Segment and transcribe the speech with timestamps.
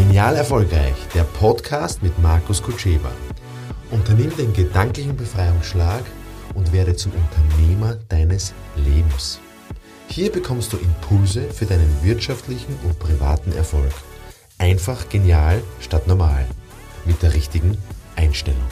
[0.00, 3.12] Genial erfolgreich, der Podcast mit Markus Kutscheba.
[3.90, 6.02] Unternimm den gedanklichen Befreiungsschlag
[6.54, 9.40] und werde zum Unternehmer deines Lebens.
[10.08, 13.92] Hier bekommst du Impulse für deinen wirtschaftlichen und privaten Erfolg.
[14.56, 16.46] Einfach genial statt normal.
[17.04, 17.76] Mit der richtigen
[18.16, 18.66] Einstellung.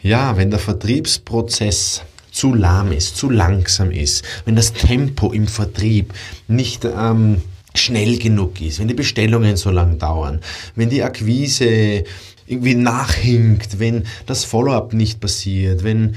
[0.00, 6.14] Ja, wenn der Vertriebsprozess zu lahm ist, zu langsam ist, wenn das Tempo im Vertrieb
[6.46, 7.42] nicht ähm,
[7.76, 10.40] schnell genug ist, wenn die Bestellungen so lang dauern,
[10.74, 12.04] wenn die Akquise
[12.46, 16.16] irgendwie nachhinkt, wenn das Follow-up nicht passiert, wenn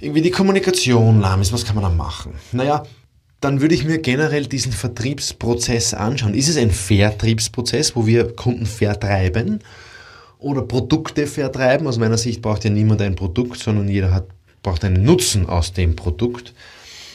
[0.00, 2.34] irgendwie die Kommunikation lahm ist, was kann man da machen?
[2.52, 2.84] Naja,
[3.40, 6.34] dann würde ich mir generell diesen Vertriebsprozess anschauen.
[6.34, 9.60] Ist es ein Vertriebsprozess, wo wir Kunden vertreiben
[10.38, 11.86] oder Produkte vertreiben?
[11.86, 14.28] Aus meiner Sicht braucht ja niemand ein Produkt, sondern jeder hat,
[14.62, 16.54] braucht einen Nutzen aus dem Produkt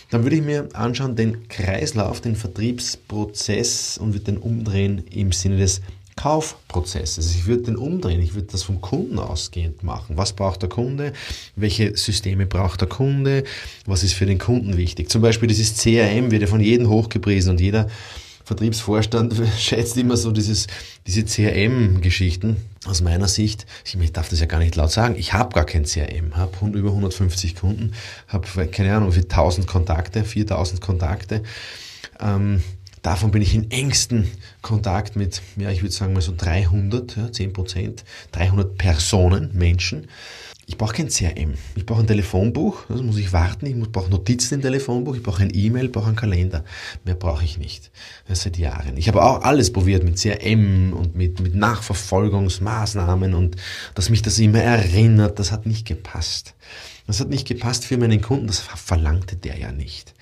[0.10, 5.58] dann würde ich mir anschauen den Kreislauf, den Vertriebsprozess und würde den umdrehen im Sinne
[5.58, 5.82] des
[6.16, 7.34] Kaufprozesses.
[7.34, 10.18] Ich würde den umdrehen, ich würde das vom Kunden ausgehend machen.
[10.18, 11.14] Was braucht der Kunde?
[11.56, 13.46] Welche Systeme braucht der Kunde?
[13.86, 15.10] Was ist für den Kunden wichtig?
[15.10, 17.88] Zum Beispiel dieses CRM wird ja von jedem hochgepriesen und jeder
[18.50, 20.66] Vertriebsvorstand schätzt immer so dieses,
[21.06, 22.58] diese CRM-Geschichten.
[22.86, 25.84] Aus meiner Sicht, ich darf das ja gar nicht laut sagen, ich habe gar kein
[25.84, 27.94] CRM, habe über 150 Kunden,
[28.28, 31.44] habe keine Ahnung, wie 1000 Kontakte, 4000 Kontakte.
[32.20, 32.64] Ähm,
[33.02, 34.28] davon bin ich in engsten
[34.62, 40.08] Kontakt mit, ja, ich würde sagen mal so 300, ja, 10 Prozent, 300 Personen, Menschen.
[40.70, 41.56] Ich brauche kein CRM.
[41.76, 43.66] Ich brauche ein Telefonbuch, das muss ich warten.
[43.66, 46.64] Ich brauche Notizen im Telefonbuch, ich brauche ein E-Mail, brauche einen Kalender.
[47.06, 47.90] Mehr brauche ich nicht.
[48.32, 48.96] Seit Jahren.
[48.96, 53.56] Ich habe auch alles probiert mit CRM und mit, mit Nachverfolgungsmaßnahmen und
[53.96, 55.40] dass mich das immer erinnert.
[55.40, 56.54] Das hat nicht gepasst.
[57.08, 60.14] Das hat nicht gepasst für meinen Kunden, das verlangte der ja nicht.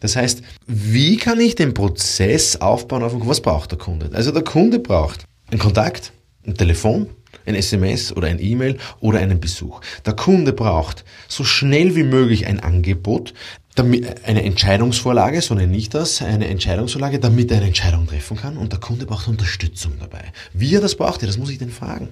[0.00, 4.10] Das heißt, wie kann ich den Prozess aufbauen auf was braucht der Kunde?
[4.12, 6.12] Also der Kunde braucht einen Kontakt,
[6.46, 7.08] ein Telefon,
[7.46, 9.80] ein SMS oder ein E-Mail oder einen Besuch.
[10.04, 13.32] Der Kunde braucht so schnell wie möglich ein Angebot,
[13.76, 18.56] damit, eine Entscheidungsvorlage, so nenne ich das, eine Entscheidungsvorlage, damit er eine Entscheidung treffen kann
[18.56, 20.32] und der Kunde braucht Unterstützung dabei.
[20.52, 22.08] Wie er das braucht, das muss ich den fragen.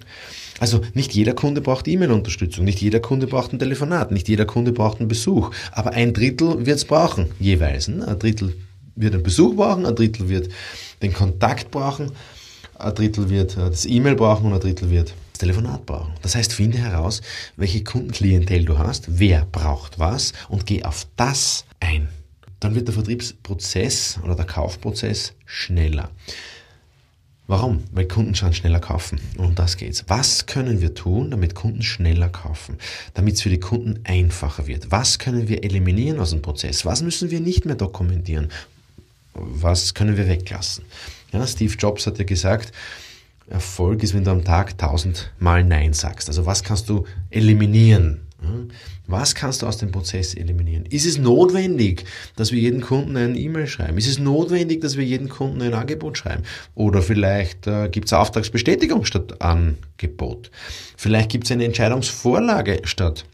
[0.60, 4.72] Also nicht jeder Kunde braucht E-Mail-Unterstützung, nicht jeder Kunde braucht ein Telefonat, nicht jeder Kunde
[4.72, 7.88] braucht einen Besuch, aber ein Drittel wird es brauchen, jeweils.
[7.88, 8.06] Ne?
[8.06, 8.54] Ein Drittel
[8.94, 10.50] wird einen Besuch brauchen, ein Drittel wird
[11.02, 12.12] den Kontakt brauchen,
[12.78, 16.14] ein Drittel wird äh, das E-Mail brauchen und ein Drittel wird Telefonat brauchen.
[16.22, 17.20] Das heißt, finde heraus,
[17.56, 22.08] welche Kundenklientel du hast, wer braucht was und geh auf das ein.
[22.60, 26.10] Dann wird der Vertriebsprozess oder der Kaufprozess schneller.
[27.46, 27.84] Warum?
[27.92, 29.20] Weil Kunden schon schneller kaufen.
[29.36, 30.04] Und um das geht's.
[30.08, 32.78] Was können wir tun, damit Kunden schneller kaufen?
[33.12, 34.90] Damit es für die Kunden einfacher wird?
[34.90, 36.86] Was können wir eliminieren aus dem Prozess?
[36.86, 38.48] Was müssen wir nicht mehr dokumentieren?
[39.34, 40.86] Was können wir weglassen?
[41.32, 42.72] Ja, Steve Jobs hat ja gesagt,
[43.48, 46.28] Erfolg ist, wenn du am Tag tausendmal Nein sagst.
[46.28, 48.20] Also was kannst du eliminieren?
[49.06, 50.86] Was kannst du aus dem Prozess eliminieren?
[50.86, 52.04] Ist es notwendig,
[52.36, 53.98] dass wir jeden Kunden eine E-Mail schreiben?
[53.98, 56.42] Ist es notwendig, dass wir jeden Kunden ein Angebot schreiben?
[56.74, 60.50] Oder vielleicht äh, gibt es Auftragsbestätigung statt Angebot?
[60.96, 63.24] Vielleicht gibt es eine Entscheidungsvorlage statt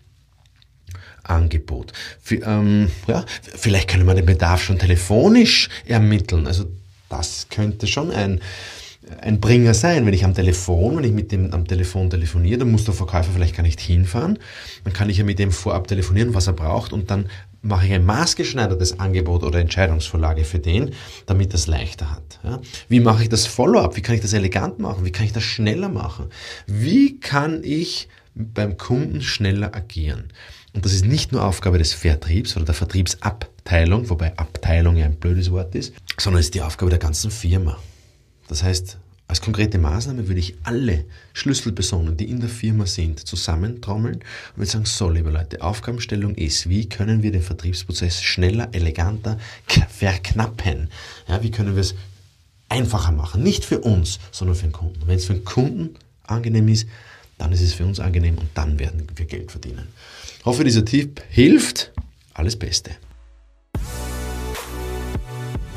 [1.23, 1.93] Angebot.
[2.21, 6.47] Für, ähm, ja, vielleicht können wir den Bedarf schon telefonisch ermitteln.
[6.47, 6.67] Also
[7.09, 8.41] das könnte schon ein
[9.21, 10.07] ein Bringer sein.
[10.07, 13.31] Wenn ich am Telefon, wenn ich mit dem am Telefon telefoniere, dann muss der Verkäufer
[13.35, 14.39] vielleicht gar nicht hinfahren.
[14.85, 17.27] Dann kann ich ja mit dem vorab telefonieren, was er braucht und dann
[17.63, 20.93] mache ich ein maßgeschneidertes Angebot oder Entscheidungsvorlage für den,
[21.27, 22.41] damit es leichter hat.
[22.43, 22.61] Ja?
[22.89, 23.97] Wie mache ich das Follow-up?
[23.97, 25.05] Wie kann ich das elegant machen?
[25.05, 26.27] Wie kann ich das schneller machen?
[26.67, 30.33] Wie kann ich beim Kunden schneller agieren?
[30.73, 35.17] Und das ist nicht nur Aufgabe des Vertriebs oder der Vertriebsabteilung, wobei Abteilung ja ein
[35.17, 37.77] blödes Wort ist, sondern es ist die Aufgabe der ganzen Firma.
[38.51, 44.17] Das heißt, als konkrete Maßnahme würde ich alle Schlüsselpersonen, die in der Firma sind, zusammentrommeln
[44.17, 49.39] und würde sagen, so, liebe Leute, Aufgabenstellung ist, wie können wir den Vertriebsprozess schneller, eleganter
[49.89, 50.89] verknappen?
[51.29, 51.95] Ja, wie können wir es
[52.69, 53.45] einfacher machen?
[53.45, 55.01] Nicht für uns, sondern für den Kunden.
[55.07, 55.95] Wenn es für den Kunden
[56.25, 56.89] angenehm ist,
[57.39, 59.87] dann ist es für uns angenehm und dann werden wir Geld verdienen.
[60.41, 61.93] Ich hoffe, dieser Tipp hilft.
[62.35, 62.91] Alles Beste.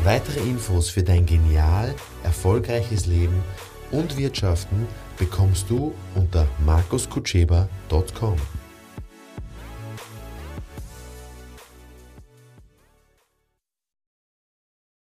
[0.03, 3.41] Weitere Infos für dein genial erfolgreiches Leben
[3.89, 4.85] und Wirtschaften
[5.17, 8.35] bekommst du unter markuskutscheba.com.